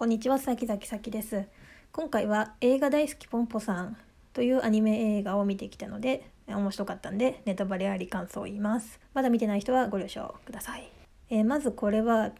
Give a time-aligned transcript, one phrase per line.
[0.00, 1.44] こんにちは、さきざきさきです。
[1.92, 3.98] 今回は映画大好きポンポさん
[4.32, 8.98] というアニメ映画を見てきたので、面白かったんでネタバレあり感想を言います。
[9.12, 10.90] まだ見てない人はご了承ください。
[11.28, 12.30] えーまずこれは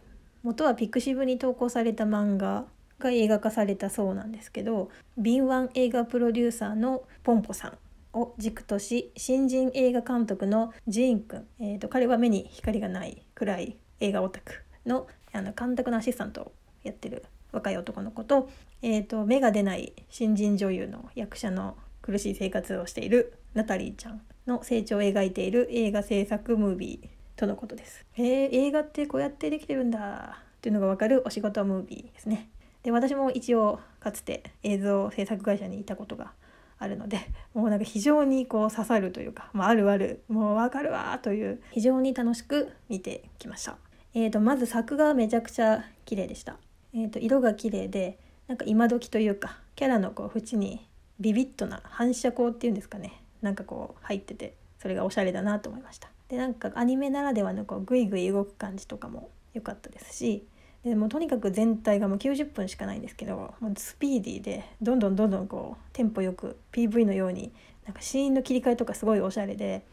[0.41, 2.65] 元はピクシブに投稿された漫画
[2.97, 4.89] が映画化されたそうなんですけど、
[5.19, 7.77] 敏腕映画プロデューサーのポンポさん
[8.17, 18.49] を軸とし新人映画監督のジーン君、えー、と彼は目に光がない暗い映画オタクのあの監督のアシスタントをやってる若い男の子と,、
[18.81, 28.05] えー、と目が出ない新人女優の役者の苦しい生活をしているナタリーちゃんの成長を描いている映画制作ムービーとのことです。
[28.17, 32.49] えー、映画ってこうやってできてるんだっていうのがわかるお仕事ムービーですね。
[32.83, 36.33] で私も一応かつて映像制作会社にいたことが
[36.79, 37.19] あるので
[37.53, 43.77] もうなんか非常にこう刺さるというか、まあ、あるあるもうわかるわという非常に楽しく見てきました。
[44.13, 46.57] えー、とまず作がめちゃくちゃ綺麗でした。
[46.93, 50.85] えー、と色が綺麗でなんか今時というかキャラのこう縁に
[51.19, 56.09] ビビッとな反射光っていうんですかねなんかこう入っててそれがおしゃれだなと思いました。
[56.27, 60.45] でなんかアニメならではのこうグイグイ動く感じとかも良かったですし
[60.83, 67.51] でもうとにかく全体がもう90分しかないんですけどもうスピーディーでどんどんどんどんこうテンポよく PV のように
[67.85, 69.85] なんかシーンの切り替えとかすごいおしゃれで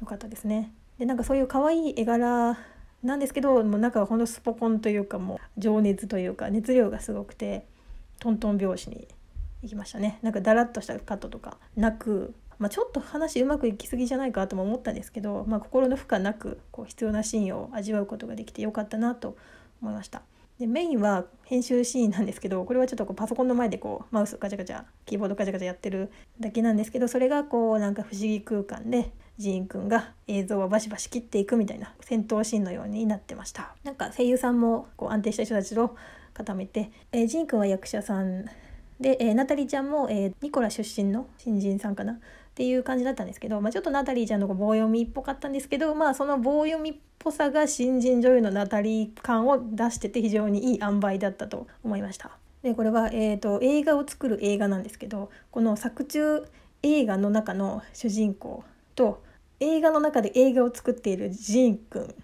[0.00, 0.72] 良かったですね。
[0.98, 2.58] でなんかそういう可愛い絵柄
[3.02, 7.66] なんですけどもう中はほんとスポコンというかもう情熱というか熱量がすごくて
[8.20, 9.08] トントン拍子に
[9.62, 19.36] いきましたねなんかダラッとしたカットとかなく、まあ、ちょっと話うまくいきすぎじゃないかとも思ったんですけど、まあ、心の負荷なくこう必要なシーンを味わうことができてよかったなと
[19.80, 20.22] 思いました。
[20.58, 29.10] でメインは編集シーンなんですけどこれはちょっとこうパソコンの前でこうマウスガチャガチャキーボードガチャガチャやってるだけなんですけどそれがこうなんか不思議空間で
[29.42, 35.96] ジーンくんが映像をバシバシ切っていくみたいな戦闘シーンのようになってましたなんか声優さんもこう安定した人たちと
[36.34, 38.46] 固めて、えージーンくんは役者さん
[38.98, 42.18] で、えーナタリーちゃんも、えーニコラ出身の新人さんかなっ
[42.54, 52.36] ていう感じだったんですけど、まあ、ちょっとナタリーちゃんのこう棒読みっぽかったんですけど、まあ、その棒読みっぽさが新人女優のナタリー感を出してて非常にいい塩梅だったと思いました。
[52.62, 56.46] でこれは、えー、と映画を作る映画なんですけどこの作中
[56.82, 58.62] 映画の中の主人公
[58.94, 59.22] と
[59.62, 62.14] 映画の中で映画を作っているジーン君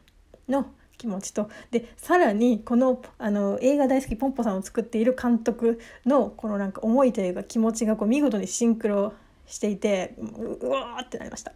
[0.48, 9.14] の気持ちとでさらにこのあの映画大好きポンポさんを作っている監督のこのなんか思いというか気持ちがこう見事にシンクロ
[9.46, 11.52] していてううわーってなりました。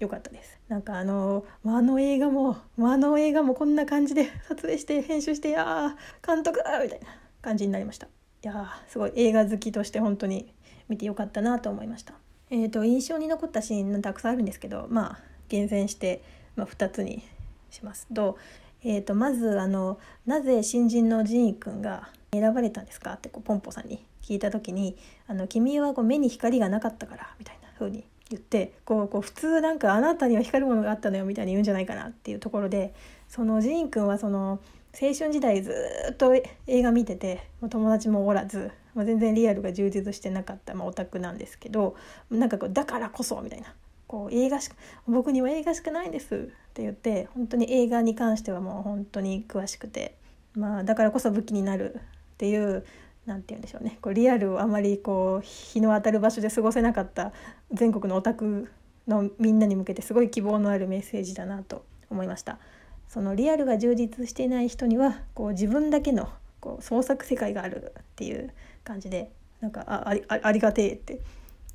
[0.00, 0.58] よかったです。
[0.68, 7.06] なんかあのあの映画もあの映画もこんな感じで 撮影して編集してあー監督だみたいな
[7.42, 8.06] 感じになりました。
[8.06, 8.10] い
[8.42, 10.54] やーすごい映画好きとして本当に
[10.88, 12.14] 見てよかったなと思いました。
[12.50, 16.22] えー、と印象に残ったシーンたくさんあるんですけどまあ厳選して、
[16.56, 17.22] まあ、2つに
[17.70, 18.38] しますと,、
[18.82, 32.94] えー、とまずあの「なぜ新人のジーン君が選ばれたんですか?」ってこうポンポさんに聞いた時に「あの君はこう目に光がなかったから」みたいな風に言ってこうこう普通なんか「あなたには光るものがあったのよ」みたいに言うんじゃないかなっていうところで
[33.28, 34.60] そのジーン君はその
[35.00, 35.72] 青春時代ず
[36.12, 36.34] っと
[36.66, 41.94] 映画見ててもう友達もおらず、まあ、全然リアルが充実してなかった、まあ、オタクなんですけど
[42.32, 43.72] なんかこうだからこそみたいな
[44.08, 44.74] こう映画しか
[45.06, 46.38] 僕には映画しかないんですっ
[46.74, 50.16] て言って本当に映画に関してはもう本当に詳しくて、
[50.54, 52.00] まあ、だからこそ武器になるっ
[52.38, 52.84] ていう
[53.24, 57.30] なんて言うんでしょうねこうリアルをあまりこう日の当たる場所で過ごせなかった
[57.70, 58.68] 全国のオタク
[59.06, 62.58] のみんなに向けてすごい希望のあるメッセージだなと思いました。
[63.08, 66.28] そのリアルが充実していない人にはこう自分だけの
[66.60, 68.52] こう創作世界があるっていう
[68.84, 69.30] 感じで
[69.60, 71.20] なんかあありがてえって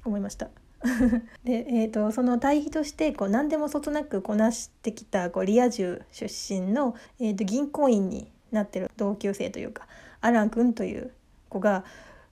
[0.05, 0.49] 思いました。
[1.45, 9.87] で、えー、とその対比としてこう何でもそつなくこなしてきたこうリア充出身の、えー、と銀行員になってる同級生というか
[10.19, 11.11] アラン君という
[11.49, 11.85] 子が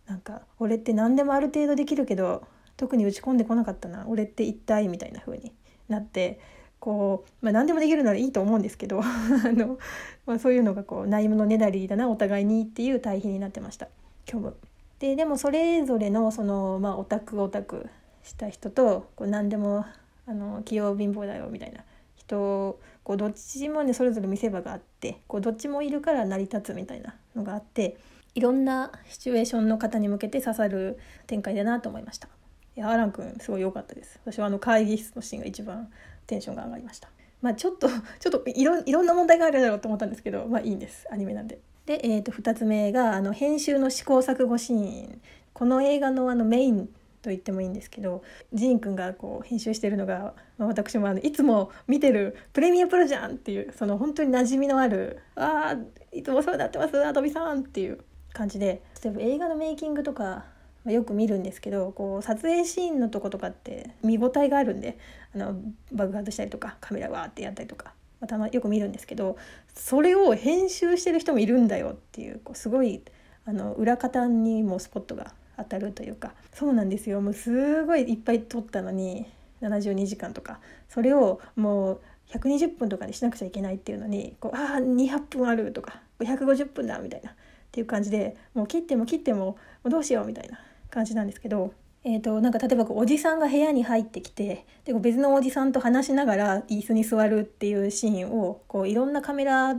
[0.06, 2.44] なんか「俺って何でもある程度できるけど
[2.76, 5.54] 特に打ち込んでこなかったな俺って一体」みたいな風に
[5.88, 6.40] なって
[6.82, 9.06] こう、まあ、何でもできるならいいと思うんですけど あ
[9.54, 9.78] の、
[10.26, 13.88] まあ、そういうのがこうないものねだりだなお互いにっていう対比になってました
[14.26, 14.58] 虚無。
[15.00, 17.88] ででもそれぞれのその、まあ、オタクオタク
[18.24, 19.86] した人とこう何でも
[20.28, 21.84] あの器用貧乏だよみたいな
[22.16, 27.98] 人こうどっちもねそれぞれ見せ場があってこうどっちもいるから成り立つみたいなのがあって
[28.34, 30.98] いろんなシチュエーションの方に向けて刺さる
[31.28, 32.30] 展開だなと思いました。
[32.78, 34.20] いやアラン君すごい良かったです。
[34.24, 35.90] 私はあの会議室のシーンが一番
[36.28, 37.10] テンションが上がりました。
[37.42, 37.88] まあちょっと
[38.20, 41.60] ちょっといろいろんな問題があるだろうと思ったんですけどまあいいんですアニメなんで。
[41.86, 45.22] で、えー、と2つ目があの編集の試行錯誤シーン
[45.54, 46.88] この映画のあのメイン
[47.22, 48.24] と言ってもいいんですけど
[48.54, 58.00] ジーン君がこう編集してるのが、まあ、私もあのいつも見てるプレミアプロじゃんっていうその本当に馴染みのある「ああいつもお世話になってますアドビさん」っていう
[58.34, 60.46] 感じで例えば映画のメイキングとか
[60.86, 64.98] よく見るんですけどこう撮影シーンのとことかって見応えがあるんで
[65.36, 65.56] あの
[65.92, 69.38] 爆発したりとかカメラわーってやったりとか、まあ、たまよく見るんですけど
[69.76, 73.04] それを編集してる人もいるんだよっていうこうすごい
[73.46, 77.22] あの裏方にもスポットが当たるというかそうなんですよ。
[77.22, 79.28] もうすごいいっぱい撮ったのに
[79.62, 87.34] 72時間とかそれをもう120分とかにしなくちゃいけないっていうのにこうああ200分あるとか150分だみたいなっ
[87.72, 90.60] ていう感じでもう切っても切ってもどうしようみたいな。
[90.92, 91.74] 感じなんですけど。
[92.04, 99.76] えーと、なんか例えばこうおじさんが部屋に入ってきてで別のおじさんと話しながら椅子に座るっていうシーンをこういろんなカメラ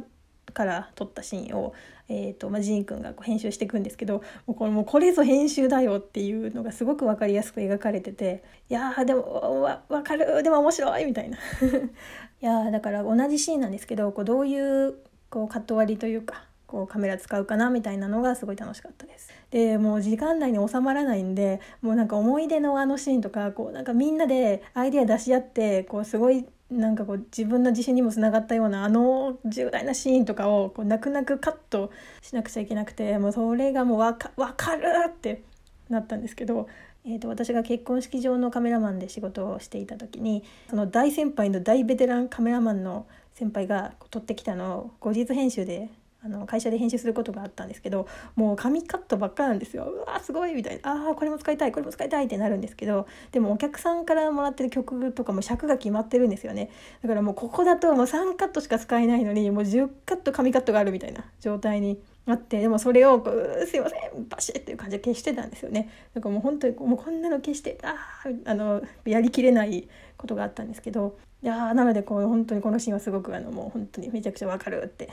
[0.53, 1.75] から撮ったシーンを、
[2.09, 11.39] えーとまあ、ジーン君がこう編集していくんですけどもうこれもうこれぞ編集だよっていうのがすごく分かりやすく描かれてていやーでもわ分かるでも面白いみたいな
[12.41, 14.95] いやだから同じシーンなんですけどこうどういう
[15.29, 19.29] こうカット割りというかこうカメラ使うかなみたいなのがすごい楽しかったです。
[19.51, 31.91] でもう時間内に収まらないんでもうなんか思い出のあのシーンとかこうなんかみんなでアイデア出し合ってこうすごいなんかこう自分の自信にもつながったようなあの重大なシーンとかをこう泣く泣くカット
[32.23, 35.43] しなくちゃいけなくてもうそれがもう分か分かるって
[35.91, 36.69] なったんですけど、
[37.05, 43.05] えーと、私が結婚式場のカメラマンで仕事をしていた時にその大先輩の大ベテランカメラマンの
[43.35, 45.91] 先輩が撮ってきたのを後日編集で
[46.25, 49.85] あの会社で編集することがあったんですけどもう紙カットばっかなんですよ。
[49.85, 51.09] うわすごいみたいな。
[51.09, 56.71] ああこれも使いたいこれも使いたいってなるんですけどでもお客さんからもらってる曲とかも尺が決まってるんですよね。
[57.03, 65.91] だからもうここだともう3カットしか使えないのにもう10カット紙カットがあるみたいな状態にあってでもそれをこう「すいませんバシッ!」っていう感じで消してたんですよね。
[66.15, 67.97] だからもう本当にもうこんなの消してあ
[68.45, 75.09] あのやりきれないことがあったんですけどいやなのでこう本当にこのシーンはすごくあのもう本当にめちゃくちゃわかるって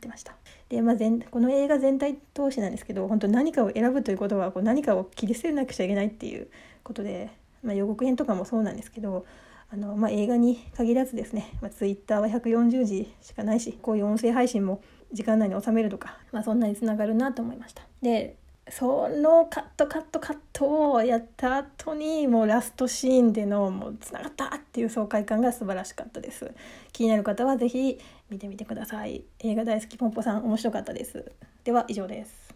[0.00, 0.34] ってました。
[0.70, 6.48] で、まあ全、この映画全体通しなんですけど本当何かを選ぶということはこう何かを切り捨てなくちゃいけないっていう
[6.82, 7.30] ことで、
[7.62, 9.26] まあ、予告編とかもそうなんですけど
[9.70, 14.82] あの、まあ、映画に限らずですね、まあ、Twitter は140字しかないしこういう音声配信も
[15.12, 17.82] 時間内に収めるとか、まあ、そんなにつながるなと思いました。
[18.00, 18.36] で
[18.70, 26.52] そのカットカットカットをやった後にもうラストシーンでのもうつながったっていう爽快感が素晴らしかったです。
[26.92, 27.98] 気になる方は是非
[28.30, 29.24] 見てみてください。
[29.40, 31.32] 映画大好きポンポさん面白かったです。
[31.64, 32.49] では以上です。